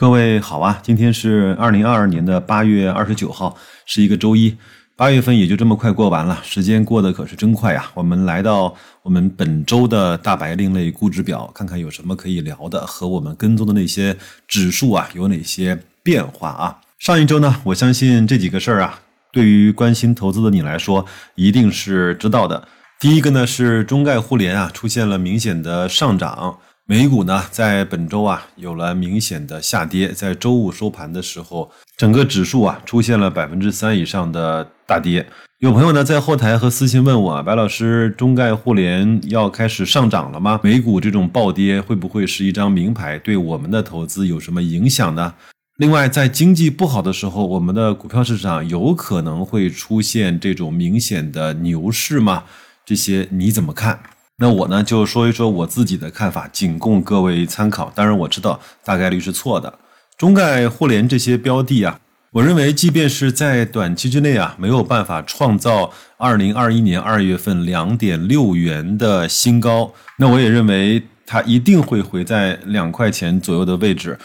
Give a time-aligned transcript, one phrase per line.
[0.00, 3.54] 各位好啊，今天是二零二二年的八月二十九号，
[3.84, 4.56] 是一个周一。
[4.96, 7.84] 八月份也就这么快过完了，时间过得可是真快呀。
[7.92, 14.16] 我们来到我们本周的大白另类估值表，看看有什么可以聊的，和我们跟踪的那些
[14.48, 16.80] 指数啊有哪些变化啊。
[16.98, 21.04] 上一周呢，我相信这几个事儿啊，对于关心投资的你来说，
[21.34, 22.66] 一定是知道的。
[22.98, 26.58] 第一个呢是中概互联啊出现了明显的上涨。
[26.90, 35.24] 美股呢，在本周啊有了明显的下跌，在周五收盘的时候，整个指数啊出现了百分之三以上的大跌。
[35.60, 40.58] 有朋友呢在后台和私信问我啊，白老师，中概互联要开始上涨了吗？
[40.64, 45.34] 美股这种暴跌会不会是一张名牌，对我们的投资有什么影响呢？
[45.76, 52.42] 另外，在经济不好的时候，我们的股票市场有可能会出现这种明显的牛市吗？
[52.84, 54.00] 这些你怎么看？
[54.40, 57.92] 那我呢就说一说我自己的看法，仅供各位参考。
[57.94, 59.78] 当然我知道大概率是错的。
[60.16, 62.00] 中概互联这些标的啊，
[62.32, 74.18] 我认为即便是在短期之内啊没有办法创造二零二一年二月份两点六元的新高，那我也认为它一定会回在两块钱左右的位置。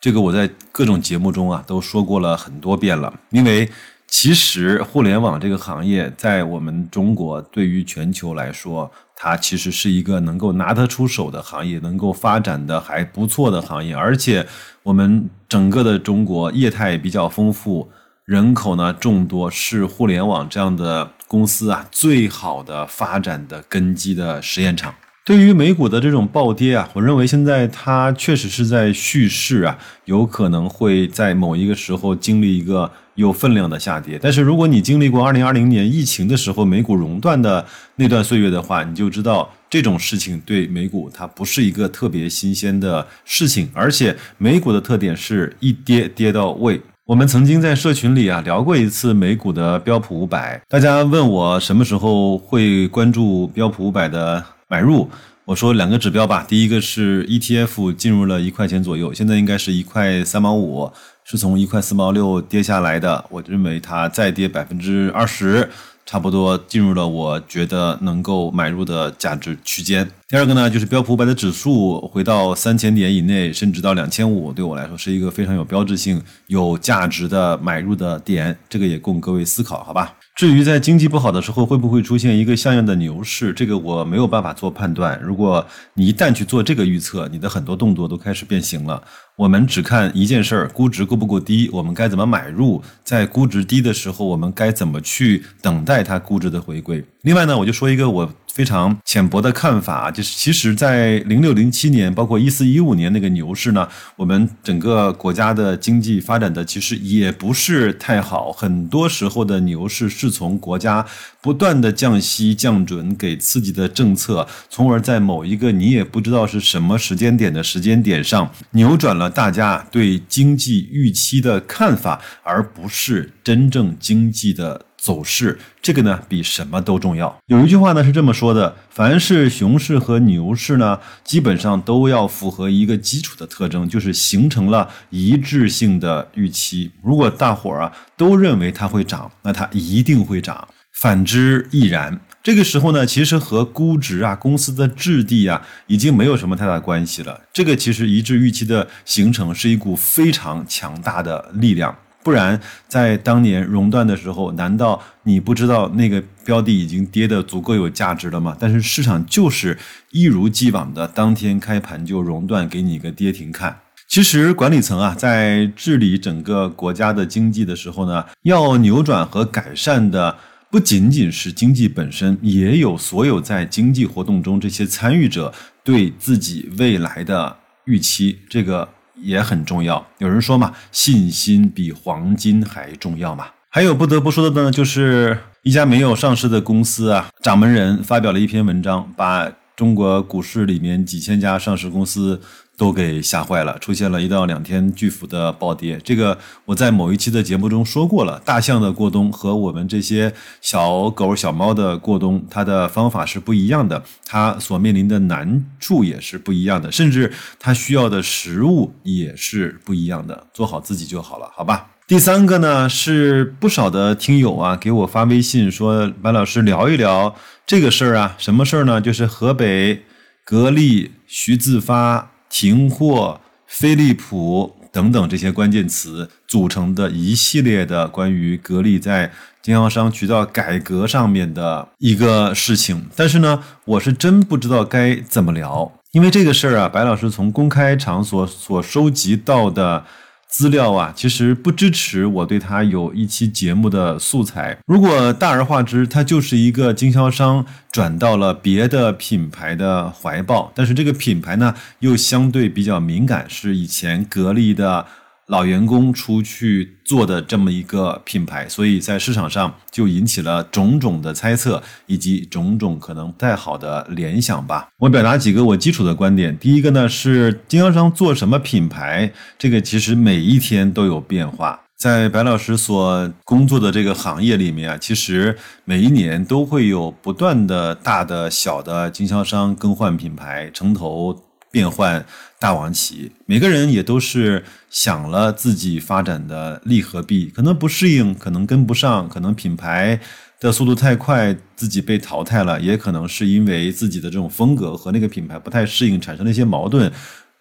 [0.00, 3.70] 这个我在各种节目中啊都说过了很多遍了，因为。
[4.12, 8.90] 其实，互联网这个行业在我们中国，对于全球来说，
[9.22, 13.94] 它其实是一个能够拿得出手的行业，能够发展的还不错的行业。
[13.94, 14.46] 而且，
[14.82, 17.90] 我们整个的中国业态比较丰富，
[18.24, 24.94] 人口呢众多，是互联网这样的公司啊最好的发展的根基的实验场。
[25.24, 32.90] 对于美股的这种暴跌啊，我认为现在它确实是在蓄势啊，有可能会在某一个时候经历一个。
[33.16, 46.80] 有分量的下跌，但是如果你经历过二零二零年疫情的时候美股熔断的那段岁月的话，你就知道这种事情对美股它不是一个特别新鲜的事情，而且美股的特点是一跌跌到位。
[47.04, 55.10] 我们曾经在社群里啊聊过一次美股的标普五百，大家问我什么时候会关注标普五百的买入，
[55.44, 60.90] 我说两个指标吧，第一个是 ETF 进入了一块钱左右，现在应该是一块三毛五。
[61.22, 65.68] 是从一块四毛六跌下来的，我认为它再跌百分之二十，
[66.04, 70.08] 差不多进入了我觉得能够买入的价值区间。
[70.26, 80.14] 第二个呢，就是标普五百的指数回到三千点以内，甚至到两千五，对我来说是一个非常有标志性、有价值的买入的点，这个也供各位思考，好吧？
[80.36, 85.20] 至于在经济不好的时候会不会出现一个像样的牛市，这个我没有办法做判断。
[85.22, 89.02] 如果你一旦去做这个预测，你的很多动作都开始变形了。
[89.40, 92.82] 我们只看一件事儿，估值够不够低，我们该怎么买入？
[93.02, 97.02] 在估值低的时候，我们该怎么去等待它估值的回归？
[97.22, 98.30] 另外呢，我就说一个我。
[98.52, 108.50] 非常浅薄的看法，就是其实，在零六零七年，包括一四一五年那个牛市呢，我们整个国家的经济发展的其实也不是太好。
[108.50, 111.06] 很多时候的牛市是从国家
[111.42, 124.86] 不断的降息降准给刺激的政策，从而在某一个你也不知道是什么时间点的时间点上，扭转了大家对经济预期的看法，而不是真正经济的。
[125.00, 127.34] 走势这个呢，比什么都重要。
[127.46, 136.90] 有一句话呢是这么说的：凡是熊市和牛市呢，基本上都要符合一个基础的特征，就是形成了一致性的预期。
[137.02, 140.68] 如果大伙儿啊都认为它会涨，那它一定会涨；
[141.00, 142.20] 反之亦然。
[142.42, 147.40] 这个时候呢，其实和估值啊、公司的质地啊，已经没有什么太大关系了。
[147.54, 151.96] 这个其实一致预期的形成是一股非常强大的力量。
[152.22, 158.54] 不然，在当年熔断的时候，难道你不知道那个标的已经跌得足够有价值了吗？
[158.60, 159.78] 但是市场就是
[160.10, 163.80] 一如既往的当天开盘就熔断，给你一个跌停看。
[164.06, 170.36] 其实管理层啊，在治理整个国家的经济的时候呢，要扭转和改善的
[170.70, 175.52] 不仅仅是经济本身，也有所有在经济活动中这些参与者
[175.82, 178.38] 对自己未来的预期。
[178.48, 178.88] 这个。
[179.22, 180.02] 也很重要。
[180.16, 183.44] 有人说嘛，信心比黄金还重要嘛。
[183.68, 192.40] 还有不得不说的呢，就是一家没有上市的公司啊，掌门人发表了一篇文章，把中国股市里面几千家上市公司。
[192.80, 196.00] 都给吓坏了，出现了一到两天巨幅的暴跌。
[196.02, 198.40] 这个我在某一期的节目中说过了。
[198.42, 200.32] 大象的过冬和我们这些
[200.62, 210.46] 小狗小猫的过冬，它的方法是不一样的，它所面临的难处也是不一样的，甚至它需要的食物也是不一样的。
[210.54, 211.90] 做好自己就好了，好吧？
[212.06, 217.36] 第三个呢，是不少的听友啊给我发微信说，白老师聊一聊
[217.66, 219.02] 这个事儿啊，什么事儿呢？
[219.02, 220.04] 就是河北
[220.42, 222.30] 格力、徐自发。
[222.50, 229.30] 停货、飞利浦等等这些关键词组成的一系列的关于格力在
[229.62, 233.08] 经销商渠道改革上面的一个事情。
[233.16, 240.04] 但是呢，我是真不知道该怎么聊，因为这个事儿啊，白老师从公开场所所收集到的。
[240.50, 244.76] 资料啊，其实不支持我对它有一期节目的素材。
[244.86, 255.06] 如果大而化之，它就是一个经销商转到了别的品牌的怀抱，但是这个品牌呢又相对比较敏感，是以前格力的。
[255.50, 264.88] 老员工出去做的这么一个品牌，所以在市场上就引起了种种的猜测，以及种种可能不太好的联想吧。
[264.98, 266.56] 我表达几个我基础的观点。
[266.56, 271.80] 第一个呢是经销商做什么品牌，这个其实每一天都有变化。
[271.96, 281.49] 在白老师所工作的这个行业里面啊，其实每一年都会有不断的大的小的经销商更换品牌，城投。
[281.70, 282.24] 变换
[282.58, 290.20] 大王旗，每个人也都是想了自己发展的利和弊，可能不适应，可能跟不上，可能品牌
[290.58, 297.10] 的速度太快，自己被淘汰了，也可能是因为自己的这种风格和那个品牌不太适应，产生了一些矛盾。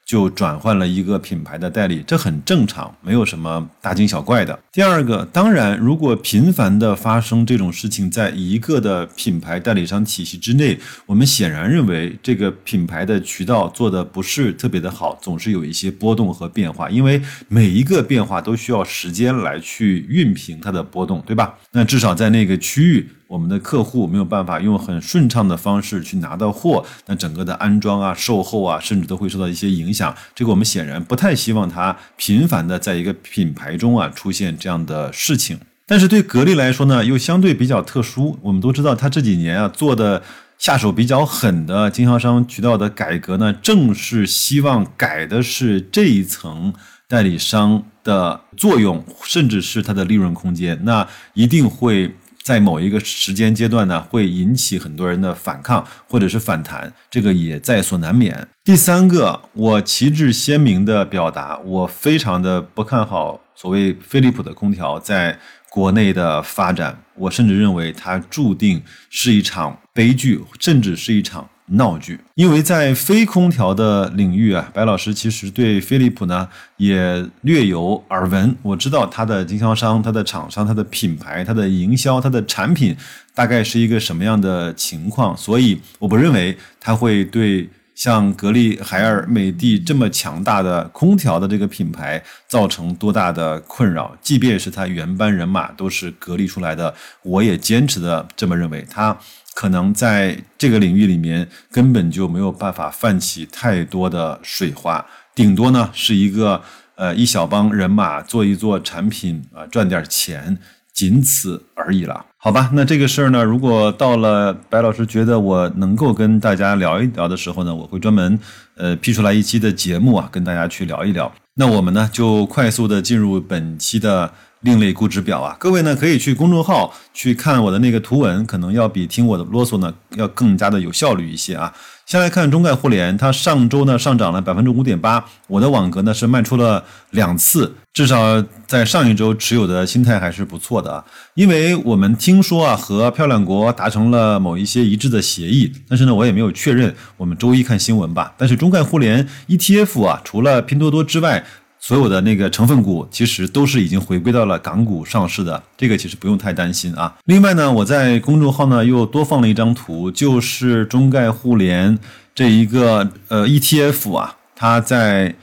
[0.10, 4.58] 就转换了一个品牌的代理，这很正常，没有什么大惊小怪的。
[4.72, 21.54] 第二个，当然，如果频繁的发生这种事情，在一个的品牌代理商体系之内，我们显然认为这个品牌的渠道做的不是特别的好，总是有一些波动和变化，因为每一个变化都需要时间来去熨平它的波动，对吧？
[21.74, 23.08] 那至少在那个区域。
[23.30, 30.16] 我们的客户没有办法用很顺畅的方式去拿到货，那整个的安装啊、售后啊，甚至都会受到一些影响。
[30.34, 35.60] 这个我们显然不太希望它频繁的在一个品牌中啊出现这样的事情。
[35.86, 38.40] 但是对格力来说呢，又相对比较特殊。
[38.42, 40.24] 我们都知道，它这几年啊做的
[40.58, 46.74] 下手比较狠的经销商渠道的改革呢，正是希望改的是这一层
[47.08, 50.80] 代理商的作用，甚至是它的利润空间。
[50.84, 52.16] 那一定会。
[52.44, 58.48] 在某一个时间阶段呢，会引起很多人的反抗或者是反弹，这个也在所难免。
[58.64, 65.38] 第三个，我旗帜鲜明的表达，我非常的不看好所谓飞利浦的空调在
[65.70, 71.48] 国内的发展，我甚至认为它注定是一场悲剧，甚至是一场。
[71.72, 78.56] 闹剧，因为在非空调的领域啊，白老师其实对飞利浦呢也略有耳闻。
[78.62, 82.96] 我知道它的经销商、它的厂商、它的品牌、它的营销、它的产品
[83.36, 94.18] 大概是一个什么样的情况，所以我不认为它会对像格力、海尔、美的这么强大的空调的这个品牌造成多大的困扰。
[94.22, 98.84] 即便是它原班人马都是格力出来的，我也坚持的这么认为。
[98.90, 99.16] 它。
[99.56, 105.06] 可能在这个领域里面根本就没有办法泛起太多的水花，
[105.36, 106.62] 顶多呢是一个
[106.96, 110.58] 呃一小帮人马做一做产品啊赚点钱，
[110.94, 112.26] 仅此而已了。
[112.38, 118.40] 好吧，那这个事儿呢，如果到了白老师觉得我能够跟大家聊一聊的时候呢，我会专门
[118.76, 121.30] 呃批出来一期的节目啊，跟大家去聊一聊。
[121.56, 124.32] 那我们呢就快速的进入本期的。
[124.62, 131.74] 另类估值表啊，各位呢可以去公众号去看我的那个图文，可能要比听我的啰嗦呢要更加的有效率一些啊。
[132.06, 141.06] 先来看中概互联，它上周呢上涨了百分之五点八，我的网格呢是卖出了两次，至少在上一周持有的心态还是不错的啊。
[141.36, 148.34] 因为我们听说啊和漂亮国达成了某一些一致的协议，但是呢我也没有确认，我们周一看新闻吧。
[148.38, 151.46] 但是中概互联 ETF 啊，除了拼多多之外。
[151.82, 157.16] 所有的那个成分股其实都是已经回归到了港股上市的，这个其实不用太担心啊。
[157.26, 161.98] 另外呢，我在公众号呢又多放了一张图，就是中概互联
[162.36, 165.36] 这一个呃 ETF 啊，它在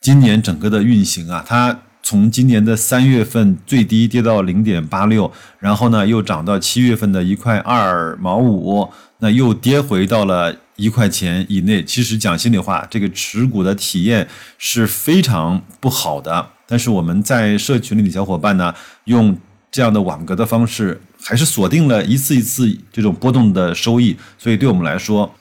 [0.00, 10.56] 今年整个的运行啊，它从今年的三月份最低跌到零点八六，然后呢又涨到七月份的一块二毛五，那又跌回到了。
[10.82, 14.26] 一块钱以内，其实讲心里话，这个持股的体验
[14.58, 16.50] 是非常不好的。
[16.66, 18.74] 但是我们在社群里的小伙伴呢，
[19.04, 19.38] 用
[19.70, 24.16] 这样的网格的方式，还是锁定了一次一次这种波动的收益。
[24.36, 25.34] 所以对我们来说，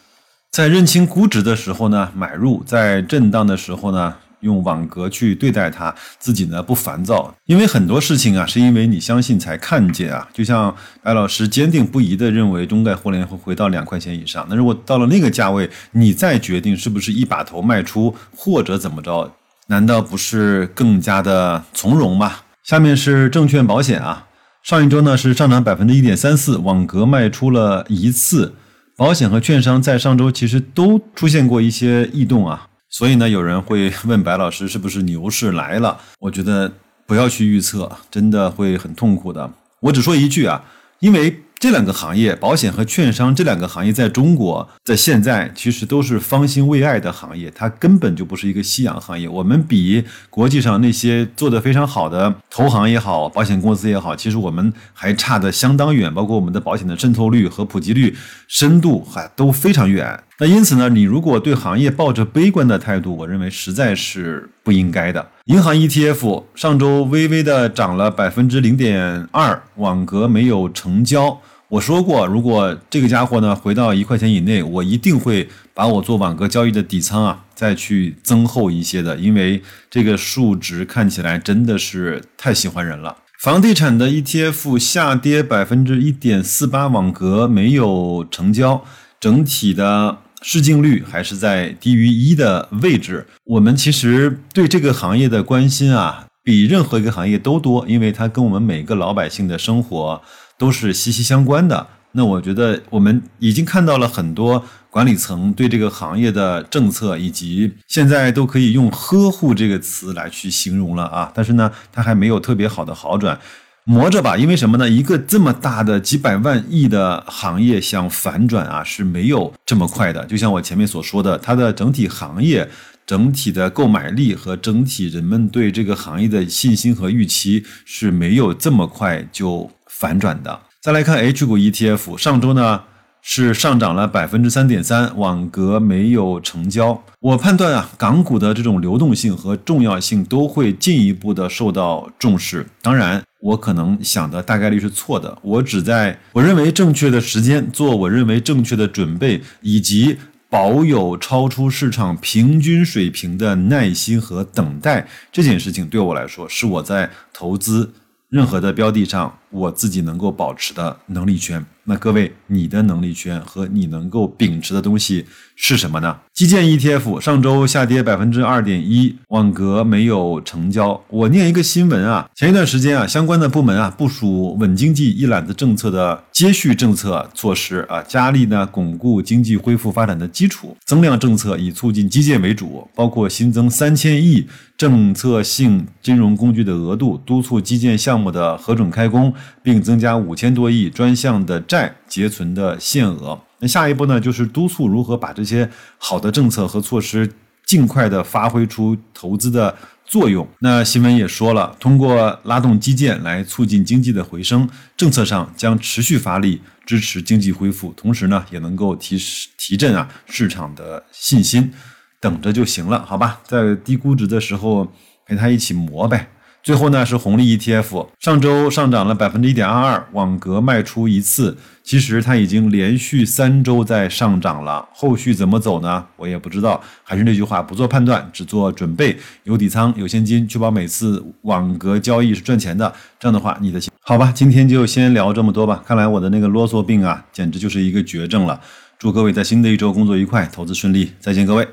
[0.52, 4.16] 在认清估值的时候呢，买入；在震荡的时候呢。
[4.42, 10.28] 用网格去对待它，自己呢不烦躁，因为很多事情啊，是因为你相信才看见啊。
[10.34, 19.32] 就像白老师坚定不移的认为中概互联会回到两块钱以上，那如果到了那个价位，你再决定是不是一把头卖出或者怎么着，
[19.68, 22.40] 难道不是更加的从容吗？
[22.64, 24.28] 下面是证券保险啊，
[24.64, 28.56] 上一周呢是上涨百分之一点三四，网格卖出了一次，
[28.96, 32.68] 保险和券商在上周其实都出现过一些异动啊。
[32.92, 36.00] 所以呢，有人会 问白老师是不是牛市来了？
[36.20, 36.72] 我觉得
[37.08, 39.50] 不要去预测，真的会很痛苦的。
[39.80, 40.64] 我只说一句啊，
[41.00, 41.42] 因为。
[41.62, 49.30] 这两个行业，保险和券商这两个行业，在中国在现在其实都是方兴未艾的行业，它根本就不是一个夕阳行业。
[49.30, 60.20] 我们比国际上那些做得非常好的投行也好，保险公司也好，其实我们还差的相当远，包括我们的保险的渗透率和普及率、深度还都非常远。
[60.39, 65.30] 那因此呢，你如果对行业抱着悲观的态度，我认为实在是不应该的。
[65.46, 71.39] 银行 ETF 上周微微的涨了百分之零点二，网格没有成交。
[71.72, 83.16] 我说过，如果这个家伙呢回到一块钱以内，我一定会把我做网格交易的底仓啊再去增厚一些的，因为这个数值看起来真的是太喜欢人了。
[83.40, 88.84] 房地产的 ETF 下跌百分之一点四八，网格没有成交，
[89.22, 93.25] 整体的市净率还是在低于一的位置。
[93.46, 100.22] 我们其实对这个行业的关心啊，比任何一个行业都多，因为它跟我们每个老百姓的生活。
[100.62, 101.88] 都是息息相关的。
[102.12, 111.32] 那我觉得我们已经看到了很多管理层对这个行业的政策，以及现在都可以用“呵护”这个词来去形容了啊。
[111.34, 113.40] 但是呢，它还没有特别好的好转，
[113.86, 114.38] 磨着吧。
[114.38, 114.88] 因为什么呢？
[114.88, 120.24] 一个这么大的几百万亿的行业想反转啊，是没有这么快的。
[120.26, 122.70] 就像我前面所说的，它的整体行业、
[123.12, 129.70] 整体的购买力和整体人们对这个行业的信心和预期是没有这么快就。
[129.86, 132.84] 反转的，再来看 H 股 ETF，上周呢
[133.22, 137.03] 是上涨了百分之三点三，网格没有成交。
[137.20, 142.65] 我判断啊，港股的这种流动性和重要性都会进一步的受到重视。
[142.82, 145.38] 当然，我可能想的大概率是错的。
[145.44, 150.18] 我只在我认为正确的时间做我认为正确的准备，以及
[150.51, 157.93] 保有超出市场平均水平的耐心和等待，这件事情对我来说是我在投资。
[158.27, 161.63] 任何的标的上，我自己能够保持的能力圈。
[161.84, 166.15] 那各位，你的能力圈和你能够秉持的东西是什么呢？
[166.31, 171.03] 基建 ETF 上周下跌百分之二点一，网格没有成交。
[171.08, 189.34] 我念一个新闻啊，前一段时间啊，相关的部门啊部署稳经济一揽子政策的接续政策措施啊，加力呢巩固经济恢复发展的基础，增量政策以促进基建为主，包括新增三千亿政策性金融工具的额度，督促基建项目的核准开工，
[189.64, 191.62] 并增加五千多亿专项的。
[191.72, 194.20] 债结存的限额，那下一步呢？
[194.20, 197.32] 就是督促如何把这些好的政策和措施
[197.66, 200.46] 尽快的发挥出投资的作用。
[200.60, 204.68] 那新闻也说了，通过拉动基建来促进经济的回升，
[204.98, 209.18] 政策上将持续发力支持经济恢复，同时呢，也能够提
[209.58, 211.72] 提振啊市场的信心。
[212.20, 213.40] 等着就行了，好吧？
[213.46, 214.92] 在低估值的时候
[215.26, 216.30] 陪他一起磨呗。
[216.63, 226.06] 最后呢是红利 ETF，上周上涨了百分之一点二二，网格卖出一次，其实它已经连续三周在上涨了，后续怎么走呢？
[226.18, 226.80] 我也不知道。
[227.03, 232.94] 还是那句话，不做判断，只做准备，有底仓，有现金，确保每次网格交易是赚钱的。
[233.20, 235.84] 这样的话，你的好吧，今天就先聊这么多吧。
[235.84, 238.62] 看来我的那个啰嗦病啊，简直就是一个绝症了。
[239.00, 241.68] 祝各位在新的一周工作愉快，投资顺利，再见各位。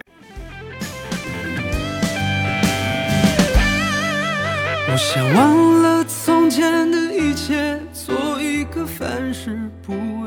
[4.99, 10.18] 想忘了从前的一切，做一个凡事不。